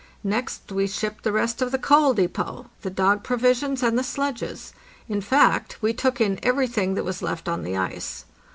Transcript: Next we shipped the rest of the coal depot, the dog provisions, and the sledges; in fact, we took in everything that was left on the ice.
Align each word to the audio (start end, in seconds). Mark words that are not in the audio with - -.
Next 0.23 0.71
we 0.71 0.87
shipped 0.87 1.23
the 1.23 1.31
rest 1.31 1.61
of 1.61 1.71
the 1.71 1.77
coal 1.77 2.15
depot, 2.15 2.65
the 2.81 2.89
dog 2.89 3.23
provisions, 3.23 3.83
and 3.83 3.99
the 3.99 4.03
sledges; 4.03 4.73
in 5.07 5.21
fact, 5.21 5.77
we 5.79 5.93
took 5.93 6.19
in 6.19 6.39
everything 6.41 6.95
that 6.95 7.05
was 7.05 7.21
left 7.21 7.47
on 7.47 7.61
the 7.61 7.77
ice. 7.77 8.25